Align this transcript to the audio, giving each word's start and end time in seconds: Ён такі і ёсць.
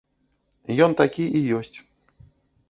Ён 0.85 0.91
такі 1.01 1.27
і 1.41 1.43
ёсць. 1.59 1.77